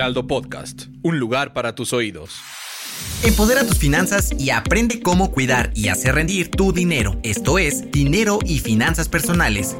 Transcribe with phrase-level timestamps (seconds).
[0.00, 2.40] Heraldo Podcast, un lugar para tus oídos.
[3.22, 7.20] Empodera tus finanzas y aprende cómo cuidar y hacer rendir tu dinero.
[7.22, 9.76] Esto es Dinero y Finanzas Personales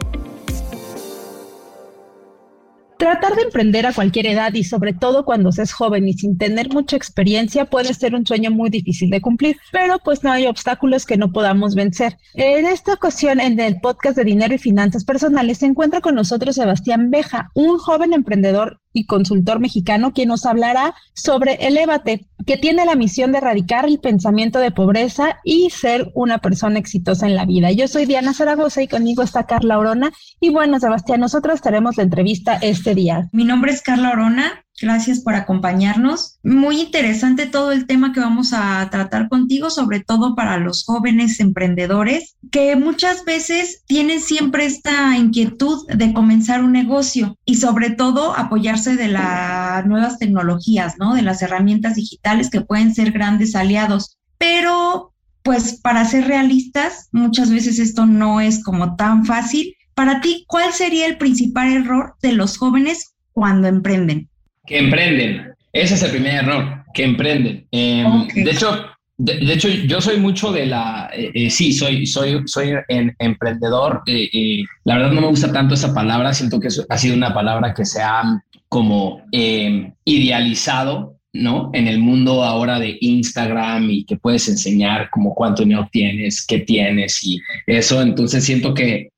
[3.00, 6.36] Tratar de emprender a cualquier edad y sobre todo cuando se es joven y sin
[6.36, 10.46] tener mucha experiencia puede ser un sueño muy difícil de cumplir, pero pues no hay
[10.46, 12.18] obstáculos que no podamos vencer.
[12.34, 16.56] En esta ocasión, en el podcast de Dinero y Finanzas Personales, se encuentra con nosotros
[16.56, 22.84] Sebastián Beja, un joven emprendedor y consultor mexicano, quien nos hablará sobre Elevate, que tiene
[22.84, 27.46] la misión de erradicar el pensamiento de pobreza y ser una persona exitosa en la
[27.46, 27.70] vida.
[27.72, 30.12] Yo soy Diana Zaragoza y conmigo está Carla Orona.
[30.40, 33.28] Y bueno, Sebastián, nosotros tenemos la entrevista este día.
[33.32, 36.38] Mi nombre es Carla Orona, Gracias por acompañarnos.
[36.42, 41.38] Muy interesante todo el tema que vamos a tratar contigo, sobre todo para los jóvenes
[41.38, 48.34] emprendedores que muchas veces tienen siempre esta inquietud de comenzar un negocio y sobre todo
[48.34, 51.14] apoyarse de las nuevas tecnologías, ¿no?
[51.14, 54.16] De las herramientas digitales que pueden ser grandes aliados.
[54.38, 59.74] Pero, pues para ser realistas, muchas veces esto no es como tan fácil.
[59.94, 64.29] Para ti, ¿cuál sería el principal error de los jóvenes cuando emprenden?
[64.70, 65.52] Que emprenden.
[65.72, 67.66] Ese es el primer error, que emprenden.
[67.72, 68.86] Em, de hecho,
[69.18, 74.02] de, hecho, yo soy mucho de la, eh, eh, sí, soy, soy, soy en, emprendedor.
[74.06, 77.74] Eh, la verdad no me gusta tanto esa palabra, siento que ha sido una palabra
[77.74, 78.22] que se ha
[78.68, 81.70] como em, idealizado, ¿no?
[81.74, 86.60] En el mundo ahora de Instagram y que puedes enseñar como cuánto dinero tienes, qué
[86.60, 88.00] tienes y eso.
[88.00, 89.10] Entonces siento que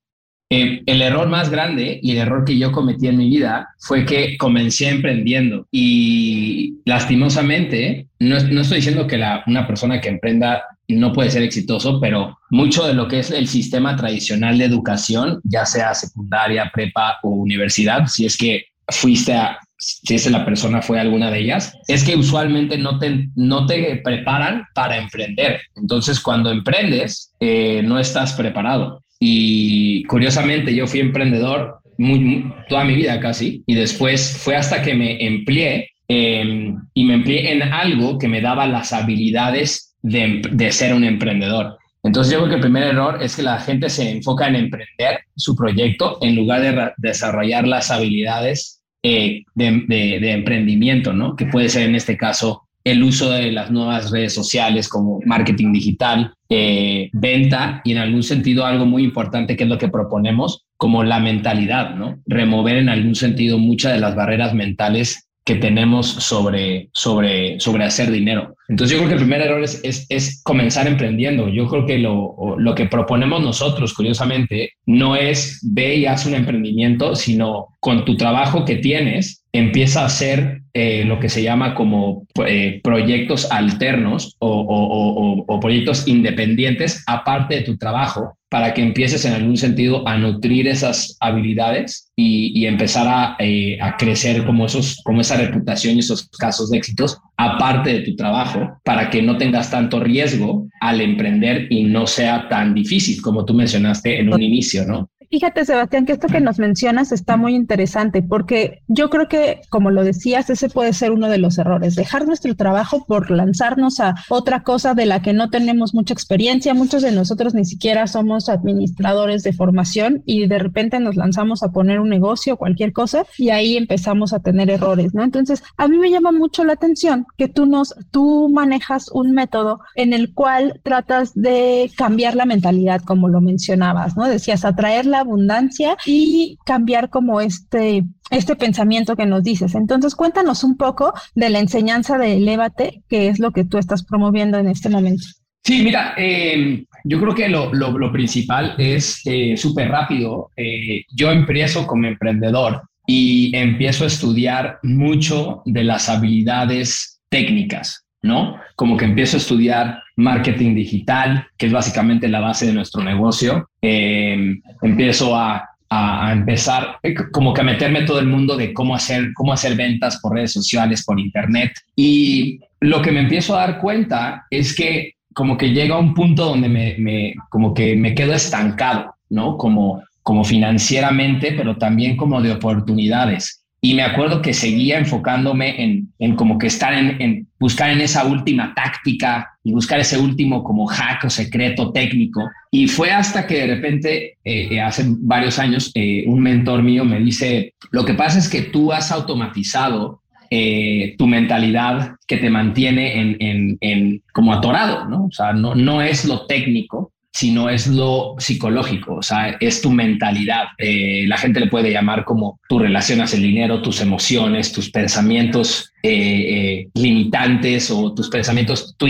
[0.55, 4.05] eh, el error más grande y el error que yo cometí en mi vida fue
[4.05, 11.15] que comencé emprendiendo y lastimosamente, no, estoy diciendo que la, una persona que emprenda no
[11.15, 15.65] puede ser exitoso, pero mucho de lo que es el sistema tradicional de educación, ya
[15.65, 21.01] sea secundaria, prepa o universidad, si es que fuiste a, si es la persona fue
[21.01, 25.63] alguna de ellas, es que usualmente no te, no te preparan para emprender.
[25.77, 29.03] Entonces, cuando emprendes, eh, no estás preparado.
[29.25, 34.97] Y curiosamente yo fui emprendedor muy, toda mi vida casi y después fue hasta que
[34.97, 40.73] me empleé em, y me empleé en algo que me daba las habilidades de, de,
[40.73, 41.79] ser un emprendedor.
[42.03, 45.21] Entonces yo creo que el primer error es que la gente se enfoca en emprender
[45.37, 51.37] su proyecto en lugar de desarrollar las habilidades eh, de, de, de, emprendimiento, ¿no?
[51.37, 55.73] Que puede ser en este caso el uso de las nuevas redes sociales como marketing
[55.73, 60.65] digital, eh, venta y en algún sentido algo muy importante que es lo que proponemos
[60.77, 62.21] como la mentalidad, ¿no?
[62.27, 68.11] Remover en algún sentido muchas de las barreras mentales que tenemos sobre, sobre, sobre hacer
[68.11, 68.57] dinero.
[68.69, 71.49] Entonces yo creo que el primer error es, es, es comenzar emprendiendo.
[71.49, 76.35] Yo creo que lo, lo, que proponemos nosotros, curiosamente, no es ve y haz un
[76.35, 81.75] emprendimiento, sino con tu trabajo que tienes, empieza a hacer eh, lo que se llama
[81.75, 88.83] como eh, proyectos alternos o, o, o, proyectos independientes aparte de tu trabajo para que
[88.83, 94.67] empieces en algún sentido a nutrir esas habilidades y, empezar a, eh, a, crecer como,
[94.67, 99.23] esos, como esa reputación y esos casos de éxitos aparte de tu trabajo para que
[99.23, 104.31] no tengas tanto riesgo al emprender y no sea tan difícil como tú mencionaste en
[104.31, 105.09] un inicio, ¿no?
[105.33, 109.91] Fíjate, Sebastián, que esto que nos mencionas está muy interesante porque yo creo que, como
[109.91, 114.15] lo decías, ese puede ser uno de los errores, dejar nuestro trabajo por lanzarnos a
[114.29, 116.75] otra cosa de la que no tenemos mucha experiencia.
[116.75, 121.73] Muchos de nosotros ni siquiera somos administradores de formación y de repente nos lanzamos a
[121.73, 125.23] poner un negocio, cualquier cosa, y ahí empezamos a tener errores, ¿no?
[125.23, 129.81] Entonces, a mí me llama mucho la atención que tú nos, tú manejas un método
[129.95, 134.29] en el cual tratas de cambiar la mentalidad, como lo mencionabas, ¿no?
[134.29, 139.75] Decías, atraer la abundancia y cambiar como este, este pensamiento que nos dices.
[139.75, 144.05] Entonces, cuéntanos un poco de la enseñanza de Elévate, que es lo que tú estás
[144.05, 145.25] promoviendo en este momento.
[145.65, 150.51] Sí, mira, eh, yo creo que lo, lo, lo principal es eh, súper rápido.
[150.57, 158.57] Eh, yo empiezo como emprendedor y empiezo a estudiar mucho de las habilidades técnicas, ¿no?
[158.77, 163.69] Como que empiezo a estudiar marketing digital, que es básicamente la base de nuestro negocio.
[163.83, 168.95] Eh, empiezo a, a, empezar eh, como que a meterme todo el mundo de cómo
[168.95, 171.73] hacer, cómo hacer ventas por redes sociales, por internet.
[171.95, 176.45] Y lo que me empiezo a dar cuenta es que como que llega un punto
[176.45, 179.57] donde me, me como que me quedo estancado, ¿no?
[179.57, 183.62] Como, como financieramente, pero también como de oportunidades.
[183.85, 188.01] Y me acuerdo que seguía enfocándome en, en como que estar en, en, buscar en
[188.01, 192.49] esa última táctica y buscar ese último como hack o secreto técnico.
[192.71, 197.19] Y fue hasta que de repente, eh, hace varios años, eh, un mentor mío me
[197.19, 203.21] dice, lo que pasa es que tú has automatizado eh, tu mentalidad que te mantiene
[203.21, 205.25] en, en, como atorado, ¿no?
[205.25, 209.91] O sea, no, no es lo técnico, sino es lo psicológico, o sea, es tu
[209.91, 210.67] mentalidad.
[210.79, 215.91] Eh, la gente le puede llamar como tu relacionas el dinero, tus emociones, tus pensamientos
[216.03, 219.07] eh, limitantes o tus pensamientos, tu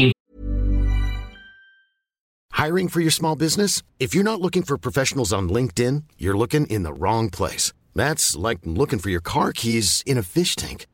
[2.62, 3.82] Hiring for your small business?
[3.98, 7.72] If you're not looking for professionals on LinkedIn, you're looking in the wrong place.
[7.92, 10.86] That's like looking for your car keys in a fish tank.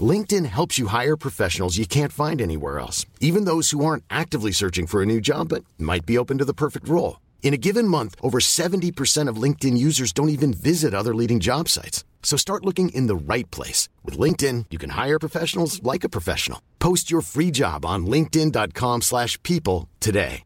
[0.00, 4.50] LinkedIn helps you hire professionals you can't find anywhere else, even those who aren't actively
[4.50, 7.20] searching for a new job but might be open to the perfect role.
[7.42, 11.68] In a given month, over 70% of LinkedIn users don't even visit other leading job
[11.68, 12.02] sites.
[12.24, 13.88] So start looking in the right place.
[14.02, 16.60] With LinkedIn, you can hire professionals like a professional.
[16.80, 20.42] Post your free job on linkedin.com slash people today.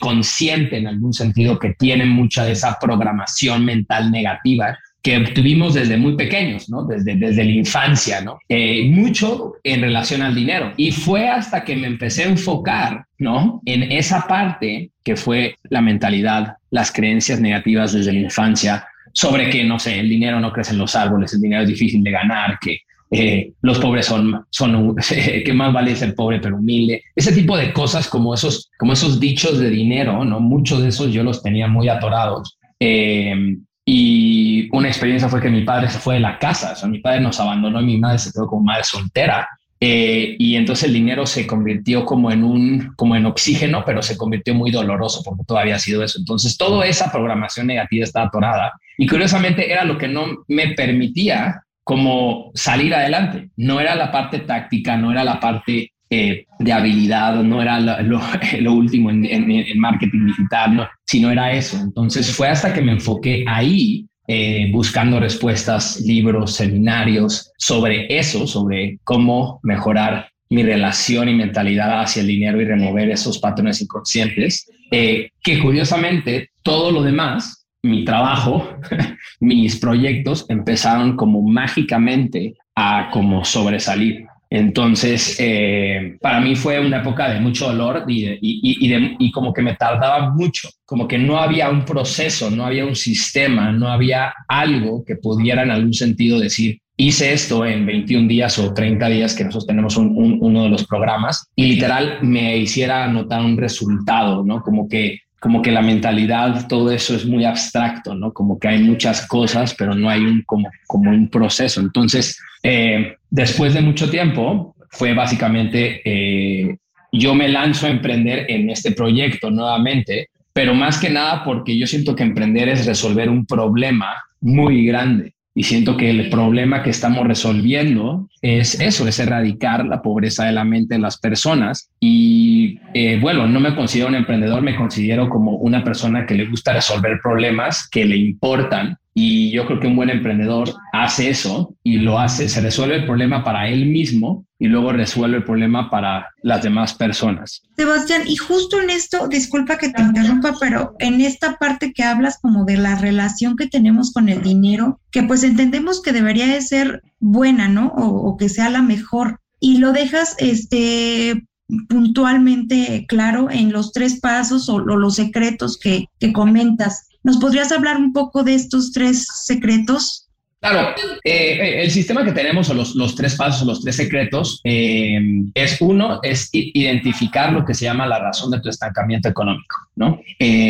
[0.00, 5.96] Consciente en algún sentido que tienen mucha de esa programación mental negativa que tuvimos desde
[5.96, 6.84] muy pequeños, ¿no?
[6.84, 8.38] Desde, desde la infancia, ¿no?
[8.48, 10.72] Eh, mucho en relación al dinero.
[10.76, 13.62] Y fue hasta que me empecé a enfocar, ¿no?
[13.64, 19.64] En esa parte que fue la mentalidad, las creencias negativas desde la infancia sobre que,
[19.64, 22.58] no sé, el dinero no crece en los árboles, el dinero es difícil de ganar,
[22.60, 22.80] que
[23.10, 24.94] eh, los pobres son, son
[25.44, 27.02] que más vale ser pobre pero humilde.
[27.14, 30.40] Ese tipo de cosas como esos, como esos dichos de dinero, ¿no?
[30.40, 32.58] Muchos de esos yo los tenía muy atorados.
[32.80, 33.56] Eh,
[33.90, 34.37] y
[34.72, 37.80] una experiencia fue que mi padre se fue de la casa, mi padre nos abandonó
[37.80, 39.48] y mi madre se quedó como madre soltera.
[39.80, 44.16] Eh, y entonces el dinero se convirtió como en un, como en oxígeno, pero se
[44.16, 46.18] convirtió muy doloroso porque todavía ha sido eso.
[46.18, 51.62] Entonces toda esa programación negativa está atorada y curiosamente era lo que no me permitía
[51.84, 53.50] como salir adelante.
[53.56, 58.20] No era la parte táctica, no era la parte eh, de habilidad, no era lo,
[58.72, 61.78] último en, en, marketing digital, no, sino era eso.
[61.78, 68.98] Entonces fue hasta que me enfoqué ahí, eh, buscando respuestas, libros, seminarios sobre eso, sobre
[69.02, 75.30] cómo mejorar mi relación y mentalidad hacia el dinero y remover esos patrones inconscientes, eh,
[75.42, 78.68] que curiosamente todo lo demás, mi trabajo,
[79.40, 84.26] mis proyectos empezaron como mágicamente a como sobresalir.
[84.50, 90.30] Entonces, eh, para mí fue una época de mucho dolor y, como que me tardaba
[90.30, 95.16] mucho, como que no había un proceso, no había un sistema, no había algo que
[95.16, 99.66] pudiera en algún sentido decir, hice esto en 21 días o 30 días que nosotros
[99.66, 104.62] tenemos uno de los programas y literal me hiciera notar un resultado, ¿no?
[104.62, 108.32] Como que como que la mentalidad, todo eso es muy abstracto, ¿no?
[108.32, 111.80] Como que hay muchas cosas, pero no hay un, como, como un proceso.
[111.80, 116.76] Entonces, eh, después de mucho tiempo, fue básicamente, eh,
[117.12, 121.86] yo me lanzo a emprender en este proyecto nuevamente, pero más que nada porque yo
[121.86, 125.34] siento que emprender es resolver un problema muy grande.
[125.58, 130.52] Y siento que el problema que estamos resolviendo es eso, es erradicar la pobreza de
[130.52, 131.90] la mente de las personas.
[131.98, 136.46] Y eh, bueno, no me considero un emprendedor, me considero como una persona que le
[136.46, 141.74] gusta resolver problemas que le importan y yo creo que un buen emprendedor hace eso
[141.82, 145.90] y lo hace, se resuelve el problema para él mismo y luego resuelve el problema
[145.90, 147.62] para las demás personas.
[147.76, 152.38] Sebastián, y justo en esto, disculpa que te interrumpa, pero en esta parte que hablas
[152.40, 156.60] como de la relación que tenemos con el dinero, que pues entendemos que debería de
[156.60, 157.88] ser buena, ¿no?
[157.96, 159.40] O, que sea la mejor.
[159.58, 161.44] Y lo dejas este
[161.88, 167.08] puntualmente claro en los tres pasos o, los secretos que, que comentas.
[167.22, 170.28] ¿Nos podrías hablar un poco de estos tres secretos?
[170.60, 170.88] Claro,
[171.22, 174.60] eh, eh, el sistema que tenemos o los, los tres pasos o los tres secretos
[174.64, 175.20] eh,
[175.54, 180.20] es uno, es identificar lo que se llama la razón de tu estancamiento económico, ¿no?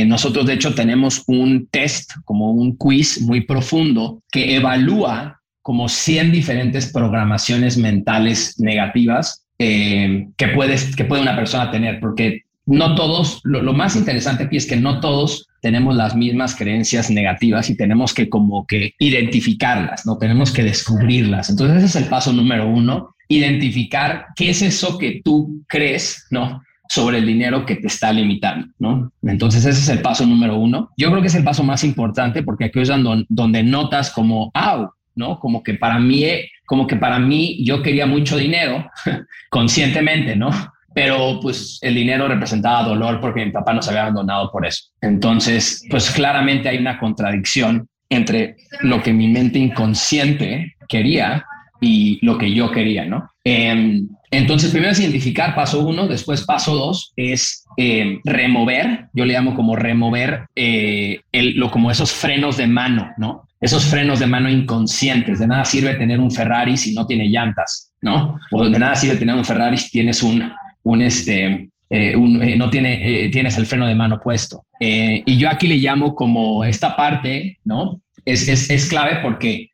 [0.07, 6.33] nosotros de hecho tenemos un test, como un quiz muy profundo que evalúa como 100
[6.33, 13.73] diferentes programaciones mentales negativas que, puedes, que puede una persona tener, porque no todos, lo,
[13.73, 18.29] más interesante aquí es que no todos tenemos las mismas creencias negativas y tenemos que
[18.29, 20.19] como que identificarlas, ¿no?
[20.19, 21.51] Tenemos que descubrirlas.
[21.51, 26.63] Entonces ese es el paso número uno, identificar qué es eso que tú crees, ¿no?
[26.89, 29.13] sobre el dinero que te está limitando, ¿no?
[29.23, 30.91] Entonces ese es el paso número uno.
[30.97, 34.51] Yo creo que es el paso más importante porque aquí es donde, donde notas como,
[34.55, 35.39] ah, ¿no?
[35.39, 36.25] Como que para mí,
[36.69, 38.89] como que para mí yo quería mucho dinero
[39.51, 40.51] conscientemente, ¿no?
[40.99, 44.89] pero pues el dinero representaba dolor porque mi papá nos había abandonado por eso.
[45.01, 51.47] Entonces, pues claramente hay una contradicción entre lo que mi mente inconsciente quería
[51.81, 53.31] y lo que yo quería, ¿no?
[53.45, 59.35] Em, entonces, primero es identificar paso uno, después paso dos es em, remover, yo le
[59.35, 63.48] llamo como remover eh, lo, como esos frenos de mano, ¿no?
[63.61, 65.39] Esos frenos de mano inconscientes.
[65.39, 68.39] De nada sirve tener un Ferrari si no tiene llantas, ¿no?
[68.53, 70.51] O de nada sirve tener un Ferrari si tienes un,
[70.85, 74.65] un este, eh, eh, no tiene, eh, tienes el freno de mano puesto.
[74.81, 78.01] y yo aquí le llamo como esta parte, ¿no?
[78.25, 79.71] Es, es, es clave porque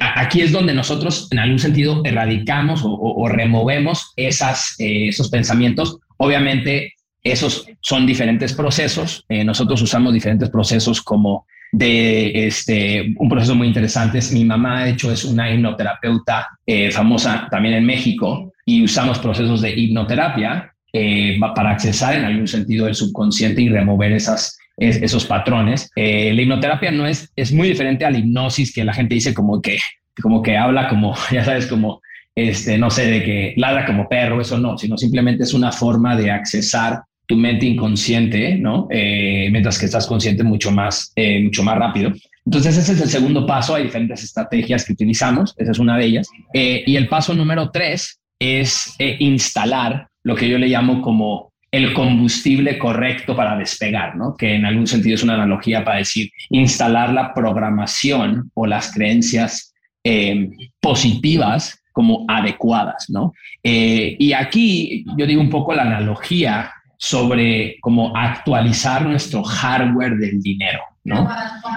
[0.00, 5.98] aquí es donde nosotros en algún sentido erradicamos o, o removemos esas, esos pensamientos.
[6.16, 9.24] Obviamente, esos son diferentes procesos.
[9.28, 14.20] nosotros usamos diferentes procesos como de este, un proceso muy interesante.
[14.32, 16.48] Mi mamá, de hecho, es una hipnoterapeuta
[16.90, 22.88] famosa también en México y usamos procesos de hipnoterapia eh, para accesar en algún sentido
[22.88, 25.90] el subconsciente y remover esas, esos patrones.
[25.94, 29.34] Eh, la hipnoterapia no es, es muy diferente a la hipnosis que la gente dice
[29.34, 29.78] como que,
[30.22, 32.00] como que habla como, ya sabes, como,
[32.34, 36.16] este, no sé, de que ladra como perro, eso no, sino simplemente es una forma
[36.16, 38.86] de accesar tu mente inconsciente, ¿no?
[38.90, 42.12] Eh, mientras que estás consciente mucho más, mucho más rápido.
[42.44, 46.04] Entonces ese es el segundo paso, hay diferentes estrategias que utilizamos, esa es una de
[46.04, 46.28] ellas.
[46.54, 52.78] y el paso número tres es instalar lo que yo le llamo como el combustible
[52.78, 54.34] correcto para despegar, ¿no?
[54.34, 59.74] que en algún sentido es una analogía para decir instalar la programación o las creencias
[60.02, 60.48] eh,
[60.80, 63.10] positivas como adecuadas.
[63.10, 63.32] ¿no?
[63.62, 70.40] Eh, y aquí yo digo un poco la analogía sobre cómo actualizar nuestro hardware del
[70.40, 70.80] dinero.
[71.04, 71.28] ¿no?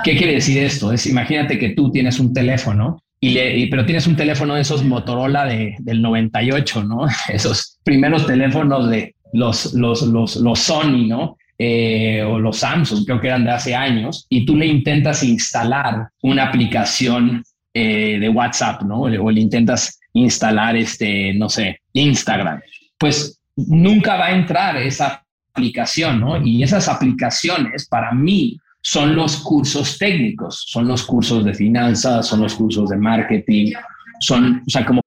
[0.03, 0.91] ¿Qué quiere decir esto?
[0.91, 5.45] Es imagínate que tú tienes un teléfono y pero tienes un teléfono de esos Motorola
[5.45, 7.05] de, del 98, ¿no?
[7.27, 11.35] Esos primeros teléfonos de los, los, los, los Sony, ¿no?
[11.57, 16.07] Eh, o los Samsung, creo que eran de hace años, y tú le intentas instalar
[16.21, 19.01] una aplicación eh, de WhatsApp, ¿no?
[19.01, 22.61] O le intentas instalar, este, no sé, Instagram.
[22.97, 25.23] Pues nunca va a entrar esa
[25.53, 26.41] aplicación, ¿no?
[26.41, 32.41] Y esas aplicaciones, para mí, son los cursos técnicos, son los cursos de finanzas, son
[32.41, 33.73] los cursos de marketing,
[34.21, 35.01] son, o sea, como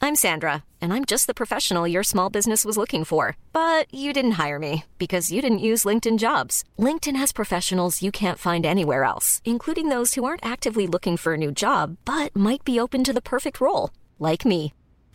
[0.00, 4.12] I'm Sandra, and I'm just the professional your small business was looking for, but you
[4.12, 6.64] didn't hire me because you didn't use LinkedIn Jobs.
[6.78, 11.34] LinkedIn has professionals you can't find anywhere else, including those who aren't actively looking for
[11.34, 14.72] a new job but might be open to the perfect role, like me.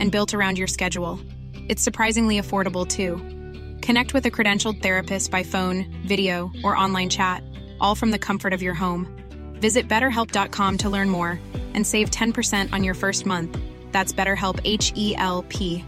[0.00, 1.20] and built around your schedule.
[1.68, 3.20] It's surprisingly affordable too.
[3.80, 7.44] Connect with a credentialed therapist by phone, video, or online chat,
[7.80, 9.06] all from the comfort of your home.
[9.60, 11.38] Visit betterhelp.com to learn more
[11.74, 13.56] and save 10% on your first month.
[13.92, 15.84] That's BetterHelp H E L P.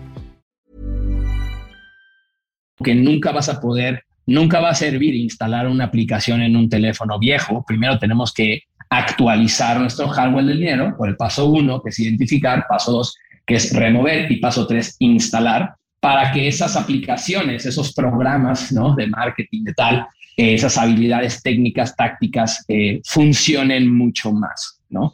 [2.82, 7.18] Que nunca vas a poder, nunca va a servir instalar una aplicación en un teléfono
[7.18, 7.64] viejo.
[7.66, 12.66] Primero tenemos que actualizar nuestro hardware del dinero por el paso uno, que es identificar,
[12.68, 13.14] paso dos,
[13.46, 18.96] que es remover, y paso tres, instalar para que esas aplicaciones, esos programas ¿no?
[18.96, 20.06] de marketing, de tal,
[20.36, 24.80] eh, esas habilidades técnicas, tácticas, eh, funcionen mucho más.
[24.90, 25.12] ¿no?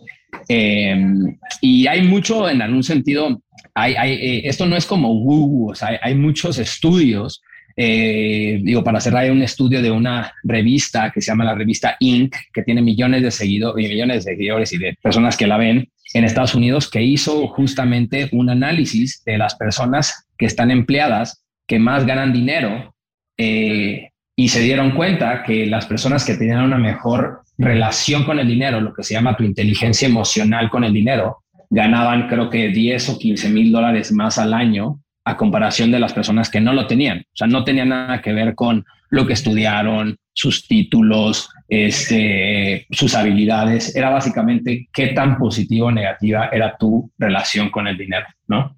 [0.49, 3.43] Em, y hay mucho, en algún sentido,
[3.75, 7.43] hay, hay, eh, esto no es como Google, o sea, hay, muchos estudios.
[7.77, 12.35] digo, para cerrar, hay un estudio de una revista que se llama la revista Inc.,
[12.53, 16.55] que tiene millones de millones de seguidores y de personas que la ven en Estados
[16.55, 22.33] Unidos, que hizo justamente un análisis de las personas que están empleadas, que más ganan
[22.33, 22.95] dinero,
[23.37, 28.47] eh, y se dieron cuenta que las personas que tenían una mejor relación con el
[28.47, 31.39] dinero, lo que se llama tu inteligencia emocional con el dinero,
[31.71, 36.13] ganaban creo que 10 o 15 mil dólares más al año a comparación de las
[36.13, 37.19] personas que no lo tenían.
[37.19, 43.13] O sea, no tenía nada que ver con lo que estudiaron, sus títulos, este, sus
[43.17, 43.97] habilidades.
[43.97, 48.77] Era básicamente qué tan positivo o negativa era tu relación con el dinero, ¿no?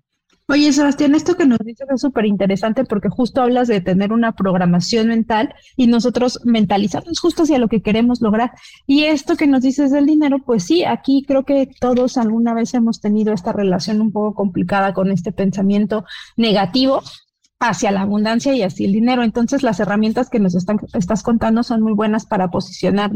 [0.48, 4.32] Oye, Sebastián, esto que nos dices es súper interesante porque justo hablas de tener una
[4.32, 8.52] programación mental y nosotros mentalizamos justo hacia lo que queremos lograr.
[8.86, 12.74] Y esto que nos dices del dinero, pues sí, aquí creo que todos alguna vez
[12.74, 16.04] hemos tenido esta relación un poco complicada con este pensamiento
[16.36, 17.02] negativo
[17.60, 19.22] hacia la abundancia y hacia el dinero.
[19.22, 23.12] Entonces, las herramientas que nos están, estás contando son muy buenas para posicionar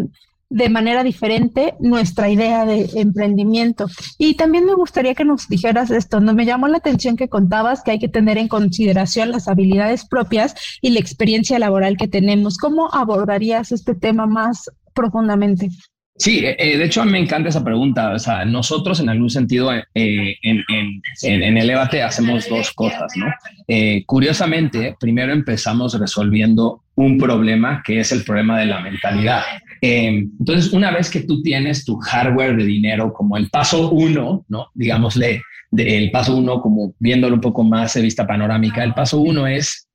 [0.50, 3.86] de manera diferente nuestra idea de emprendimiento.
[4.18, 6.34] Y también me gustaría que nos dijeras esto, ¿no?
[6.34, 10.54] Me llamó la atención que contabas que hay que tener en consideración las habilidades propias
[10.80, 12.58] y la experiencia laboral que tenemos.
[12.58, 15.70] ¿Cómo abordarías este tema más profundamente?
[16.16, 18.12] Sí, eh, eh, de hecho me encanta esa pregunta.
[18.12, 23.26] O sea, nosotros en algún sentido eh, en, en, en, Elevate hacemos dos cosas, ¿no?
[24.06, 29.42] curiosamente, primero empezamos resolviendo un problema que es el problema de la mentalidad.
[29.80, 34.68] entonces, una vez que tú tienes tu hardware de dinero como el paso uno, ¿no?
[34.75, 35.42] Digámosle,
[35.76, 39.88] el paso uno como viéndolo un poco más de vista panorámica, el paso uno es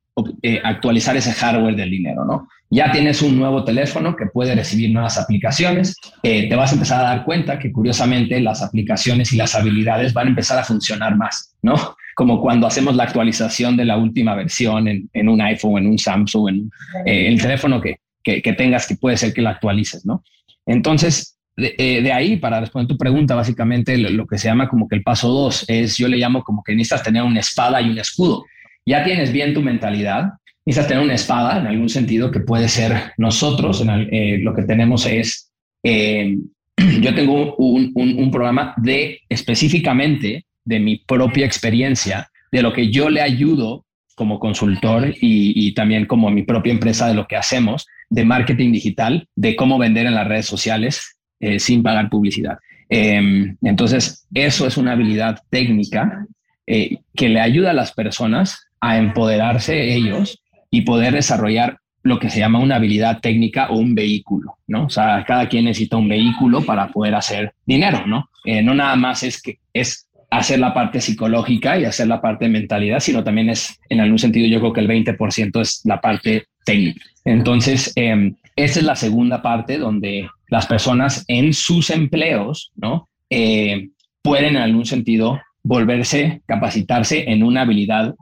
[0.64, 2.48] actualizar ese hardware del dinero, ¿no?
[2.70, 7.00] ya tienes un nuevo teléfono que puede recibir nuevas aplicaciones, eh, te vas a empezar
[7.00, 11.16] a dar cuenta que curiosamente las aplicaciones y las habilidades van a empezar a funcionar
[11.16, 11.74] más, ¿no?
[12.14, 16.48] Como cuando hacemos la actualización de la última versión en, un iPhone, en un Samsung,
[16.48, 16.70] en
[17.06, 20.22] eh, el teléfono que, que, tengas que puede ser que lo actualices, ¿no?
[20.64, 24.86] Entonces, de, eh, ahí, para responder tu pregunta, básicamente lo, lo, que se llama como
[24.86, 27.90] que el paso dos es, yo le llamo como que necesitas tener una espada y
[27.90, 28.44] un escudo.
[28.90, 30.32] Ya tienes bien tu mentalidad,
[30.66, 33.84] necesitas tener una espada en algún sentido que puede ser nosotros.
[33.86, 35.52] Eh, lo que tenemos es,
[35.84, 36.36] eh,
[37.00, 43.10] yo tengo un, un, programa de específicamente de mi propia experiencia, de lo que yo
[43.10, 43.84] le ayudo
[44.16, 49.28] como consultor y, también como mi propia empresa de lo que hacemos de marketing digital,
[49.36, 52.58] de cómo vender en las redes sociales eh, sin pagar publicidad.
[52.88, 56.26] Em, entonces, eso es una habilidad técnica
[56.66, 62.38] que le ayuda a las personas a empoderarse ellos y poder desarrollar lo que se
[62.38, 64.86] llama una habilidad técnica o un vehículo, ¿no?
[64.86, 68.30] O sea, cada quien necesita un vehículo para poder hacer dinero, ¿no?
[68.44, 72.46] Eh, no nada más es que es hacer la parte psicológica y hacer la parte
[72.46, 76.00] de mentalidad, sino también es, en algún sentido, yo creo que el 20% es la
[76.00, 77.04] parte técnica.
[77.24, 83.08] Entonces, eh, esa es la segunda parte donde las personas en sus empleos, ¿no?
[83.28, 83.88] Eh,
[84.22, 88.14] pueden en algún sentido volverse, capacitarse en una habilidad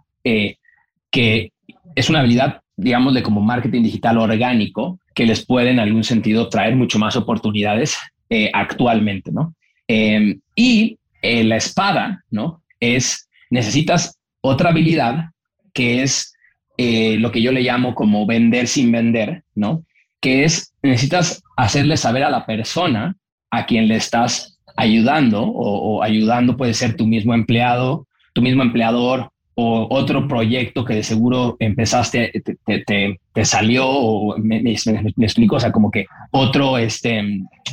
[1.11, 1.52] que
[1.94, 6.49] es una habilidad, digamos, de como marketing digital orgánico que les puede en algún sentido
[6.49, 7.99] traer mucho más oportunidades
[8.30, 9.54] eh, actualmente, ¿no?
[9.88, 12.62] Em, y eh, la espada, ¿no?
[12.78, 15.30] Es, necesitas otra habilidad
[15.73, 16.34] que es
[16.76, 19.84] eh, lo que yo le llamo como vender sin vender, ¿no?
[20.21, 23.17] Que es, necesitas hacerle saber a la persona
[23.50, 29.32] a quien le estás ayudando o ayudando puede ser tu mismo empleado, tu mismo empleador
[29.60, 32.30] o otro proyecto que de seguro empezaste,
[32.64, 37.18] te, salió o me, me, explico, o sea, como que otro, este,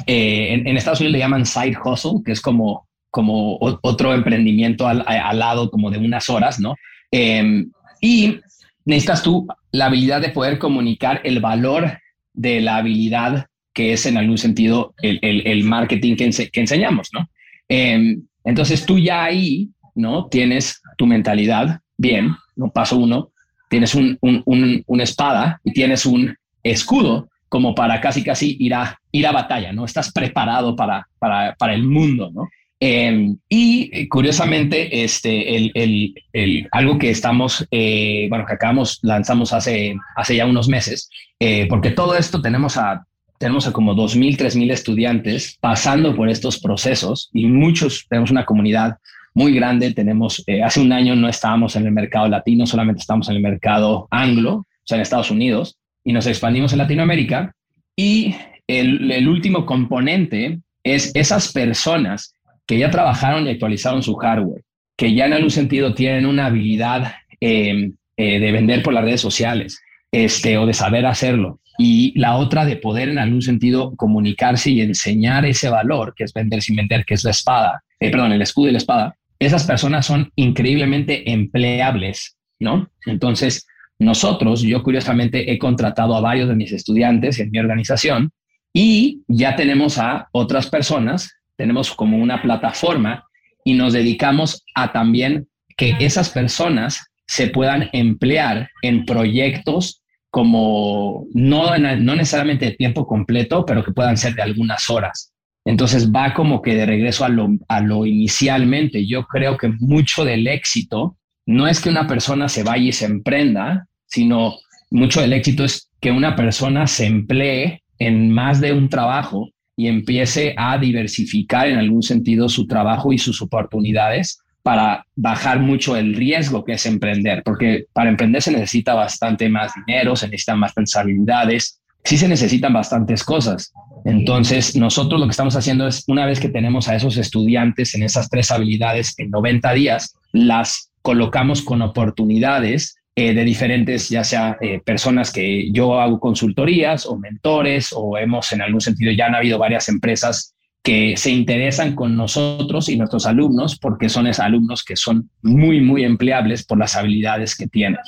[0.08, 5.04] eh, en, Estados Unidos le llaman side hustle, que es como, como otro emprendimiento al,
[5.08, 6.76] al, lado como de unas horas, ¿no?
[7.12, 7.70] Em,
[8.02, 8.40] y
[8.84, 12.00] necesitas tú la habilidad de poder comunicar el valor
[12.34, 13.46] de la habilidad
[13.76, 17.30] que es en algún sentido el, el, marketing que, que, enseñamos, ¿no?
[17.68, 20.28] Em, entonces tú ya ahí ¿no?
[20.28, 22.72] Tienes tu mentalidad bien, ¿no?
[22.72, 23.32] Paso uno,
[23.70, 29.28] tienes un, una espada y tienes un escudo como para casi casi ir a, ir
[29.28, 29.86] a batalla, ¿no?
[29.86, 32.50] Estás preparado para, para, para el mundo, ¿no?
[32.80, 39.00] Em, y eh, curiosamente, este, el, el, el, algo que estamos, eh, bueno, que acabamos,
[39.02, 43.06] lanzamos hace, hace ya unos meses, eh, porque todo esto tenemos a,
[43.38, 48.98] tenemos a como 2.000, 3.000 estudiantes pasando por estos procesos y muchos, tenemos una comunidad
[49.36, 49.94] muy grande.
[49.94, 53.42] Tenemos, eh, hace un año no estábamos en el mercado latino, solamente estábamos en el
[53.44, 57.54] mercado anglo, o sea, en Estados Unidos, y nos expandimos en Latinoamérica.
[57.96, 58.36] Y
[58.68, 62.34] el, último componente es esas personas
[62.66, 64.64] que ya trabajaron y actualizaron su hardware,
[64.98, 69.22] que ya en algún sentido tienen una habilidad em, eh, de vender por las redes
[69.22, 69.80] sociales
[70.12, 71.60] este, o de saber hacerlo.
[71.78, 76.34] Y la otra de poder en algún sentido comunicarse y enseñar ese valor, que es
[76.34, 79.66] vender sin vender, que es la espada, eh, perdón, el escudo y la espada, esas
[79.66, 82.90] personas son increíblemente empleables, ¿no?
[83.06, 83.68] Entonces,
[84.00, 88.32] nosotros, yo curiosamente he contratado a varios de mis estudiantes en mi organización
[88.74, 93.24] y ya tenemos a otras personas, tenemos como una plataforma
[93.64, 101.78] y nos dedicamos a también que esas personas se puedan emplear en proyectos como no,
[101.78, 105.34] no necesariamente de tiempo completo, pero que puedan ser de algunas horas.
[105.66, 109.08] Entonces va como que de regreso a lo, inicialmente.
[109.08, 113.06] Yo creo que mucho del éxito no es que una persona se vaya y se
[113.06, 114.56] emprenda, sino
[114.92, 119.88] mucho del éxito es que una persona se emplee en más de un trabajo y
[119.88, 126.16] empiece a diversificar en algún sentido su trabajo y sus oportunidades para bajar mucho el
[126.16, 130.70] riesgo que es emprender, porque para emprender se necesita bastante más dinero, se necesitan más
[130.70, 133.72] responsabilidades, sí se necesitan bastantes cosas.
[134.06, 138.04] Entonces, nosotros lo que estamos haciendo es, una vez que tenemos a esos estudiantes en
[138.04, 144.58] esas tres habilidades en 90 días, las colocamos con oportunidades eh, de diferentes, ya sea
[144.62, 149.36] eh, personas que yo hago consultorías o mentores o hemos en algún sentido, ya han
[149.36, 154.84] habido varias empresas que se interesan con nosotros y nuestros alumnos porque son esos alumnos
[154.84, 158.00] que son muy, muy empleables por las habilidades que tienen.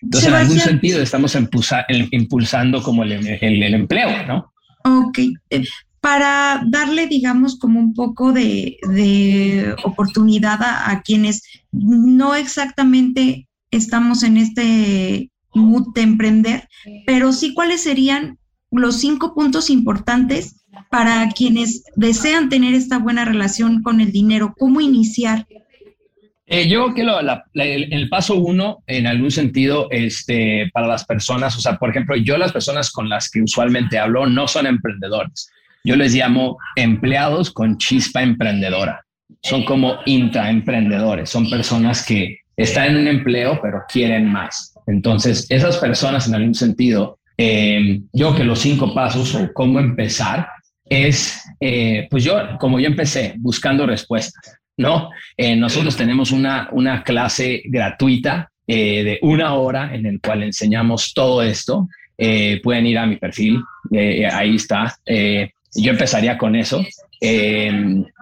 [0.00, 1.36] Entonces, en algún sentido, estamos
[2.10, 4.53] impulsando como el, el, empleo, ¿no?
[4.84, 5.18] Ok.
[5.50, 5.64] Eh,
[6.00, 8.76] para darle, digamos, como un poco de,
[9.84, 11.42] oportunidad a, a, quienes
[11.72, 16.68] no exactamente estamos en este mood de emprender,
[17.06, 18.38] pero sí cuáles serían
[18.70, 24.80] los cinco puntos importantes para quienes desean tener esta buena relación con el dinero, cómo
[24.80, 25.46] iniciar.
[26.46, 31.60] Eh, yo creo que el, paso uno, en algún sentido, este, para las personas, o
[31.60, 35.50] sea, por ejemplo, yo las personas con las que usualmente hablo no son emprendedores.
[35.84, 39.04] Yo les llamo empleados con chispa emprendedora.
[39.42, 44.74] Son como intraemprendedores, son personas que están en un empleo, pero quieren más.
[44.86, 50.48] Entonces, esas personas, en algún sentido, eh, yo que los cinco pasos o cómo empezar
[50.84, 55.10] es, eh, pues yo, como yo empecé buscando respuestas, ¿no?
[55.36, 61.42] Eh, nosotros tenemos una, una clase gratuita de una hora en el cual enseñamos todo
[61.42, 61.86] esto.
[62.62, 63.60] pueden ir a mi perfil,
[64.32, 64.96] ahí está.
[65.06, 66.82] yo empezaría con eso.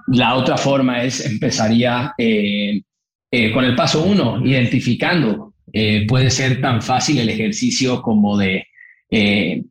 [0.09, 2.13] la otra forma es empezaría
[3.35, 5.55] eh, con el paso uno, identificando.
[5.73, 8.67] Eh, puede ser tan fácil el ejercicio como de
[9.11, 9.63] eh,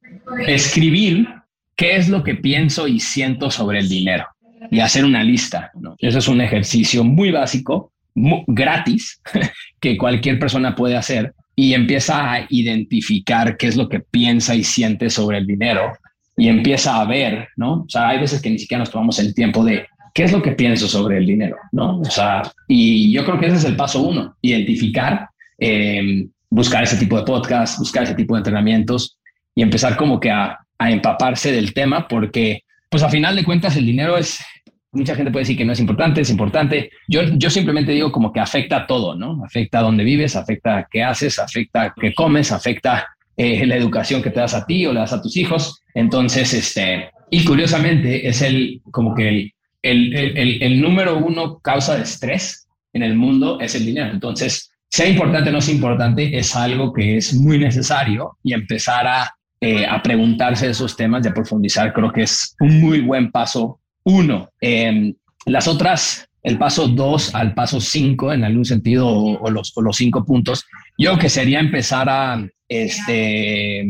[0.48, 1.28] escribir
[1.76, 4.26] qué es lo que pienso y siento sobre el dinero
[4.70, 5.72] y hacer una lista.
[5.80, 5.96] ¿no?
[5.98, 9.22] Eso es un ejercicio muy básico, gratis,
[9.80, 14.64] que cualquier persona puede hacer y empieza a identificar qué es lo que piensa y
[14.64, 15.94] siente sobre el dinero
[16.38, 17.82] y empieza a ver, ¿no?
[17.82, 20.42] O sea, hay veces que ni siquiera nos tomamos el tiempo de ¿qué es lo
[20.42, 21.58] que pienso sobre el dinero?
[21.72, 22.00] ¿no?
[22.00, 26.98] O sea, y yo creo que ese es el paso uno, identificar, em, buscar ese
[26.98, 29.18] tipo de podcast, buscar ese tipo de entrenamientos
[29.56, 33.78] y empezar como que a, a, empaparse del tema, porque pues a final de cuentas
[33.78, 34.44] el dinero es,
[34.92, 36.92] mucha gente puede decir que no es importante, es importante.
[37.08, 39.42] Yo, yo simplemente digo como que afecta a todo, ¿no?
[39.46, 43.78] Afecta a dónde vives, afecta a qué haces, afecta a qué comes, afecta eh, la
[43.78, 45.82] educación que te das a ti o le das a tus hijos.
[45.94, 52.68] Entonces, este, y curiosamente es el, como que el, el, número uno causa de estrés
[52.92, 54.12] en el mundo es el dinero.
[54.12, 59.08] Entonces, sea importante o no sea importante, es algo que es muy necesario y empezar
[59.08, 63.80] a, eh, a preguntarse esos temas, de profundizar, creo que es un muy buen paso
[64.04, 64.50] uno.
[64.60, 65.14] Em,
[65.46, 70.26] las otras, el paso dos al paso cinco, en algún sentido, o, los, los cinco
[70.26, 70.66] puntos,
[70.98, 73.86] yo que sería empezar a, este,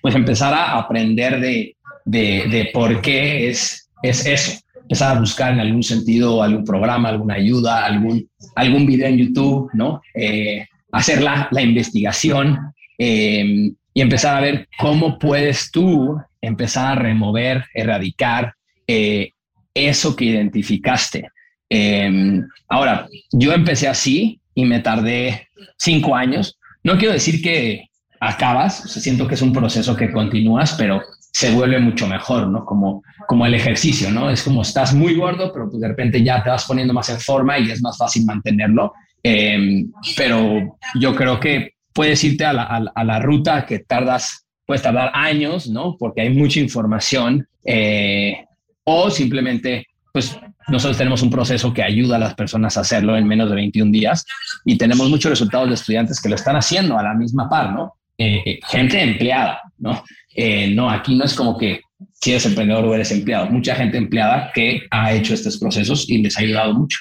[0.00, 5.52] pues empezar a aprender de, de, de por qué es, es eso empezar a buscar
[5.52, 10.00] en algún sentido algún programa, alguna ayuda, algún, algún video en YouTube, ¿no?
[10.14, 12.56] Eh, hacer la, la investigación
[12.96, 18.52] em, y empezar a ver cómo puedes tú empezar a remover, erradicar
[18.86, 19.30] eh,
[19.72, 21.30] eso que identificaste.
[21.70, 26.58] Em, ahora, yo empecé así y me tardé cinco años.
[26.84, 27.88] No quiero decir que
[28.20, 31.00] acabas, siento que es un proceso que continúas, pero
[31.32, 32.66] se vuelve mucho mejor, ¿no?
[32.66, 34.28] Como, como el ejercicio, ¿no?
[34.28, 37.18] Es como estás muy gordo, pero pues de repente ya te vas poniendo más en
[37.18, 38.92] forma y es más fácil mantenerlo.
[39.22, 42.62] Em, pero yo creo que puedes irte a la,
[42.94, 45.96] a, la, ruta que tardas, puedes tardar años, ¿no?
[45.98, 48.44] Porque hay mucha información eh,
[48.84, 53.26] o simplemente, pues nosotros tenemos un proceso que ayuda a las personas a hacerlo en
[53.26, 54.26] menos de 21 días
[54.66, 57.94] y tenemos muchos resultados de estudiantes que lo están haciendo a la misma par, ¿no?
[58.18, 60.04] Eh, eh, gente empleada, ¿no?
[60.34, 61.80] Eh, no, aquí no es como que
[62.12, 63.46] si eres emprendedor o eres empleado.
[63.46, 66.98] Mucha gente empleada que ha hecho estos procesos y les ha ayudado mucho.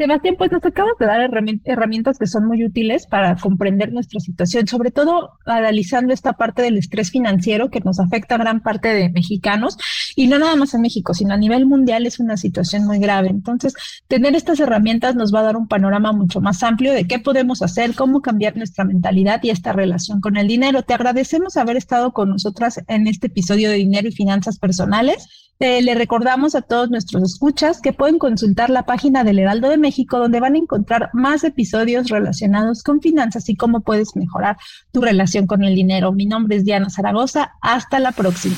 [0.00, 1.30] Sebastián, pues nos acabas de dar
[1.64, 6.78] herramientas que son muy útiles para comprender nuestra situación, sobre todo analizando esta parte del
[6.78, 9.76] estrés financiero que nos afecta a gran parte de mexicanos
[10.16, 13.28] y no nada más en México, sino a nivel mundial es una situación muy grave.
[13.28, 13.74] Entonces,
[14.08, 17.60] tener estas herramientas nos va a dar un panorama mucho más amplio de qué podemos
[17.60, 20.82] hacer, cómo cambiar nuestra mentalidad y esta relación con el dinero.
[20.82, 25.49] Te agradecemos haber estado con nosotras en este episodio de Dinero y Finanzas Personales.
[25.62, 29.76] Eh, le recordamos a todos nuestros escuchas que pueden consultar la página del Heraldo de
[29.76, 34.56] México donde van a encontrar más episodios relacionados con finanzas y cómo puedes mejorar
[34.90, 36.12] tu relación con el dinero.
[36.12, 37.52] Mi nombre es Diana Zaragoza.
[37.60, 38.56] Hasta la próxima.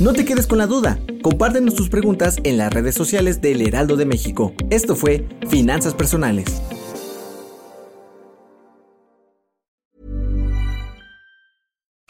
[0.00, 0.98] No te quedes con la duda.
[1.22, 4.52] Compártenos tus preguntas en las redes sociales del Heraldo de México.
[4.70, 6.60] Esto fue Finanzas Personales.